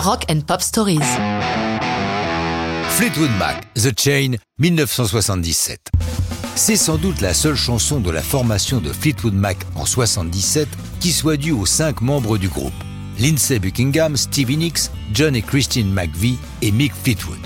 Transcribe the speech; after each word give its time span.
Rock 0.00 0.24
and 0.30 0.40
Pop 0.46 0.62
Stories. 0.62 0.98
Fleetwood 2.88 3.30
Mac, 3.38 3.66
The 3.74 3.92
Chain, 3.98 4.36
1977. 4.58 5.78
C'est 6.54 6.76
sans 6.76 6.96
doute 6.96 7.20
la 7.20 7.34
seule 7.34 7.54
chanson 7.54 8.00
de 8.00 8.10
la 8.10 8.22
formation 8.22 8.80
de 8.80 8.94
Fleetwood 8.94 9.34
Mac 9.34 9.58
en 9.74 9.84
77 9.84 10.68
qui 11.00 11.12
soit 11.12 11.36
due 11.36 11.52
aux 11.52 11.66
cinq 11.66 12.00
membres 12.00 12.38
du 12.38 12.48
groupe. 12.48 12.72
Lindsay 13.18 13.58
Buckingham, 13.58 14.16
Stevie 14.16 14.56
Nicks, 14.56 14.90
John 15.12 15.36
et 15.36 15.42
Christine 15.42 15.92
McVie 15.92 16.38
et 16.62 16.72
Mick 16.72 16.94
Fleetwood. 16.94 17.38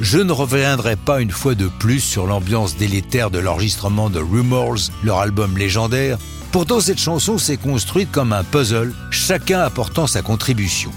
Je 0.00 0.18
ne 0.18 0.30
reviendrai 0.30 0.94
pas 0.94 1.20
une 1.20 1.32
fois 1.32 1.56
de 1.56 1.66
plus 1.66 1.98
sur 1.98 2.28
l'ambiance 2.28 2.76
délétère 2.76 3.32
de 3.32 3.40
l'enregistrement 3.40 4.08
de 4.08 4.20
Rumors, 4.20 4.92
leur 5.02 5.18
album 5.18 5.58
légendaire. 5.58 6.16
Pourtant, 6.52 6.78
cette 6.78 7.00
chanson 7.00 7.38
s'est 7.38 7.56
construite 7.56 8.12
comme 8.12 8.32
un 8.32 8.44
puzzle, 8.44 8.94
chacun 9.10 9.58
apportant 9.58 10.06
sa 10.06 10.22
contribution. 10.22 10.92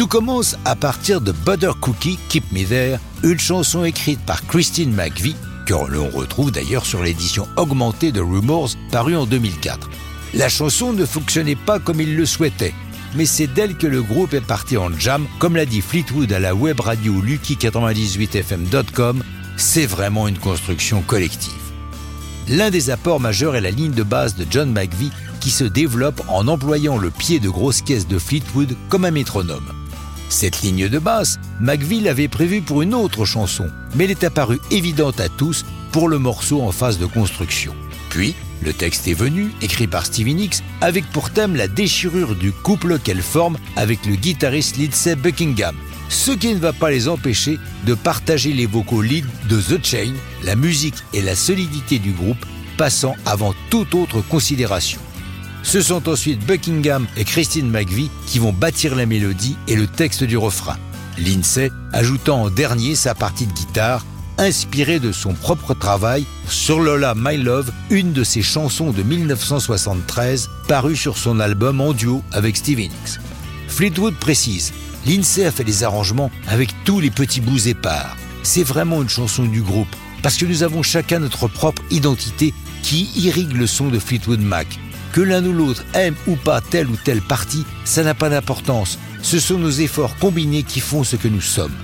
Tout 0.00 0.06
commence 0.06 0.56
à 0.64 0.76
partir 0.76 1.20
de 1.20 1.30
Butter 1.30 1.72
Cookie, 1.78 2.18
Keep 2.30 2.52
Me 2.52 2.64
There, 2.64 2.98
une 3.22 3.38
chanson 3.38 3.84
écrite 3.84 4.18
par 4.20 4.46
Christine 4.46 4.94
McVie, 4.94 5.36
que 5.66 5.74
l'on 5.74 6.08
retrouve 6.08 6.50
d'ailleurs 6.50 6.86
sur 6.86 7.02
l'édition 7.02 7.46
augmentée 7.56 8.10
de 8.10 8.22
Rumors 8.22 8.70
parue 8.90 9.14
en 9.14 9.26
2004. 9.26 9.90
La 10.32 10.48
chanson 10.48 10.94
ne 10.94 11.04
fonctionnait 11.04 11.54
pas 11.54 11.78
comme 11.78 12.00
il 12.00 12.16
le 12.16 12.24
souhaitait, 12.24 12.72
mais 13.14 13.26
c'est 13.26 13.46
d'elle 13.46 13.76
que 13.76 13.86
le 13.86 14.02
groupe 14.02 14.32
est 14.32 14.40
parti 14.40 14.78
en 14.78 14.90
jam, 14.90 15.26
comme 15.38 15.54
l'a 15.54 15.66
dit 15.66 15.82
Fleetwood 15.82 16.32
à 16.32 16.38
la 16.38 16.54
web 16.54 16.80
radio 16.80 17.20
Lucky98fm.com, 17.20 19.22
c'est 19.58 19.84
vraiment 19.84 20.28
une 20.28 20.38
construction 20.38 21.02
collective. 21.02 21.52
L'un 22.48 22.70
des 22.70 22.88
apports 22.88 23.20
majeurs 23.20 23.54
est 23.54 23.60
la 23.60 23.70
ligne 23.70 23.92
de 23.92 24.02
base 24.02 24.34
de 24.34 24.46
John 24.50 24.72
McVie 24.72 25.12
qui 25.40 25.50
se 25.50 25.64
développe 25.64 26.22
en 26.28 26.48
employant 26.48 26.96
le 26.96 27.10
pied 27.10 27.38
de 27.38 27.50
grosse 27.50 27.82
caisse 27.82 28.08
de 28.08 28.18
Fleetwood 28.18 28.74
comme 28.88 29.04
un 29.04 29.10
métronome. 29.10 29.74
Cette 30.30 30.62
ligne 30.62 30.88
de 30.88 31.00
basse, 31.00 31.40
McVie 31.60 32.00
l'avait 32.00 32.28
prévue 32.28 32.62
pour 32.62 32.82
une 32.82 32.94
autre 32.94 33.24
chanson, 33.24 33.68
mais 33.96 34.04
elle 34.04 34.12
est 34.12 34.24
apparue 34.24 34.60
évidente 34.70 35.18
à 35.18 35.28
tous 35.28 35.66
pour 35.90 36.08
le 36.08 36.20
morceau 36.20 36.62
en 36.62 36.70
phase 36.70 36.98
de 36.98 37.06
construction. 37.06 37.74
Puis, 38.10 38.36
le 38.62 38.72
texte 38.72 39.08
est 39.08 39.14
venu, 39.14 39.50
écrit 39.60 39.88
par 39.88 40.06
Stevie 40.06 40.34
Nicks, 40.34 40.62
avec 40.80 41.04
pour 41.10 41.30
thème 41.30 41.56
la 41.56 41.66
déchirure 41.66 42.36
du 42.36 42.52
couple 42.52 43.00
qu'elle 43.00 43.22
forme 43.22 43.58
avec 43.74 44.06
le 44.06 44.14
guitariste 44.14 44.78
Lindsey 44.78 45.16
Buckingham, 45.16 45.74
ce 46.08 46.30
qui 46.30 46.54
ne 46.54 46.60
va 46.60 46.72
pas 46.72 46.90
les 46.90 47.08
empêcher 47.08 47.58
de 47.84 47.94
partager 47.94 48.52
les 48.52 48.66
vocaux 48.66 49.02
lead 49.02 49.26
de 49.48 49.60
The 49.60 49.84
Chain, 49.84 50.12
la 50.44 50.54
musique 50.54 51.02
et 51.12 51.22
la 51.22 51.34
solidité 51.34 51.98
du 51.98 52.12
groupe 52.12 52.46
passant 52.78 53.16
avant 53.26 53.52
toute 53.68 53.96
autre 53.96 54.20
considération. 54.20 55.00
Ce 55.62 55.80
sont 55.80 56.08
ensuite 56.08 56.44
Buckingham 56.46 57.06
et 57.16 57.24
Christine 57.24 57.70
McVie 57.70 58.10
qui 58.26 58.38
vont 58.38 58.52
bâtir 58.52 58.94
la 58.94 59.06
mélodie 59.06 59.56
et 59.68 59.76
le 59.76 59.86
texte 59.86 60.24
du 60.24 60.36
refrain. 60.36 60.76
Lindsay 61.18 61.70
ajoutant 61.92 62.44
en 62.44 62.50
dernier 62.50 62.94
sa 62.94 63.14
partie 63.14 63.46
de 63.46 63.52
guitare, 63.52 64.04
inspirée 64.38 65.00
de 65.00 65.12
son 65.12 65.34
propre 65.34 65.74
travail 65.74 66.24
sur 66.48 66.80
Lola 66.80 67.14
My 67.16 67.36
Love, 67.36 67.70
une 67.90 68.12
de 68.12 68.24
ses 68.24 68.42
chansons 68.42 68.90
de 68.90 69.02
1973, 69.02 70.48
parue 70.66 70.96
sur 70.96 71.18
son 71.18 71.40
album 71.40 71.80
en 71.80 71.92
duo 71.92 72.22
avec 72.32 72.56
Stevie 72.56 72.88
Nicks. 72.88 73.20
Fleetwood 73.68 74.14
précise, 74.14 74.72
Lindsay 75.06 75.44
a 75.44 75.52
fait 75.52 75.64
des 75.64 75.84
arrangements 75.84 76.30
avec 76.48 76.70
tous 76.84 77.00
les 77.00 77.10
petits 77.10 77.40
bouts 77.40 77.68
épars. 77.68 78.16
C'est 78.42 78.62
vraiment 78.62 79.02
une 79.02 79.08
chanson 79.08 79.44
du 79.44 79.60
groupe, 79.60 79.94
parce 80.22 80.36
que 80.36 80.46
nous 80.46 80.62
avons 80.62 80.82
chacun 80.82 81.18
notre 81.18 81.46
propre 81.48 81.82
identité 81.90 82.54
qui 82.82 83.10
irrigue 83.16 83.52
le 83.52 83.66
son 83.66 83.88
de 83.88 83.98
Fleetwood 83.98 84.40
Mac. 84.40 84.78
Que 85.12 85.20
l'un 85.20 85.44
ou 85.44 85.52
l'autre 85.52 85.84
aime 85.94 86.14
ou 86.26 86.36
pas 86.36 86.60
telle 86.60 86.88
ou 86.88 86.96
telle 86.96 87.20
partie, 87.20 87.64
ça 87.84 88.04
n'a 88.04 88.14
pas 88.14 88.28
d'importance. 88.28 88.98
Ce 89.22 89.40
sont 89.40 89.58
nos 89.58 89.70
efforts 89.70 90.16
combinés 90.18 90.62
qui 90.62 90.80
font 90.80 91.02
ce 91.02 91.16
que 91.16 91.28
nous 91.28 91.40
sommes. 91.40 91.74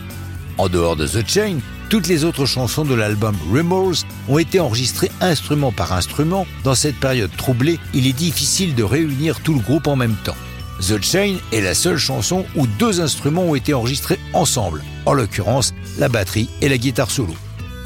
En 0.58 0.68
dehors 0.68 0.96
de 0.96 1.06
The 1.06 1.28
Chain, 1.28 1.58
toutes 1.88 2.06
les 2.06 2.24
autres 2.24 2.46
chansons 2.46 2.84
de 2.84 2.94
l'album 2.94 3.36
Remorse 3.52 4.06
ont 4.28 4.38
été 4.38 4.60
enregistrées 4.60 5.10
instrument 5.20 5.72
par 5.72 5.92
instrument. 5.92 6.46
Dans 6.64 6.74
cette 6.74 6.98
période 6.98 7.34
troublée, 7.36 7.78
il 7.94 8.06
est 8.06 8.12
difficile 8.12 8.74
de 8.74 8.82
réunir 8.84 9.40
tout 9.40 9.54
le 9.54 9.60
groupe 9.60 9.86
en 9.86 9.96
même 9.96 10.16
temps. 10.24 10.36
The 10.80 11.02
Chain 11.02 11.36
est 11.52 11.60
la 11.60 11.74
seule 11.74 11.96
chanson 11.96 12.44
où 12.54 12.66
deux 12.66 13.00
instruments 13.00 13.44
ont 13.44 13.54
été 13.54 13.74
enregistrés 13.74 14.18
ensemble, 14.34 14.84
en 15.04 15.14
l'occurrence 15.14 15.74
la 15.98 16.08
batterie 16.08 16.50
et 16.60 16.68
la 16.68 16.78
guitare 16.78 17.10
solo. 17.10 17.34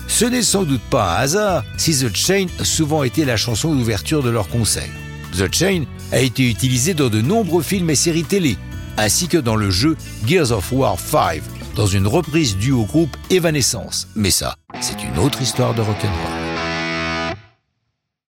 Ce 0.08 0.24
n'est 0.24 0.42
sans 0.42 0.64
doute 0.64 0.82
pas 0.90 1.16
un 1.16 1.22
hasard 1.22 1.64
si 1.76 1.96
The 1.96 2.14
Chain 2.14 2.46
a 2.58 2.64
souvent 2.64 3.04
été 3.04 3.24
la 3.24 3.36
chanson 3.36 3.74
d'ouverture 3.74 4.22
de 4.22 4.30
leur 4.30 4.48
concert. 4.48 4.90
The 5.36 5.52
Chain 5.52 5.84
a 6.12 6.20
été 6.20 6.48
utilisé 6.48 6.94
dans 6.94 7.08
de 7.08 7.20
nombreux 7.20 7.62
films 7.62 7.90
et 7.90 7.94
séries 7.94 8.24
télé, 8.24 8.56
ainsi 8.96 9.28
que 9.28 9.38
dans 9.38 9.56
le 9.56 9.70
jeu 9.70 9.96
Gears 10.26 10.52
of 10.52 10.72
War 10.72 10.98
5, 10.98 11.40
dans 11.76 11.86
une 11.86 12.06
reprise 12.06 12.56
due 12.56 12.72
au 12.72 12.84
groupe 12.84 13.16
Evanescence. 13.30 14.08
Mais 14.16 14.30
ça, 14.30 14.56
c'est 14.80 15.02
une 15.02 15.18
autre 15.18 15.40
histoire 15.42 15.74
de 15.74 15.82
rock'n'roll. 15.82 16.39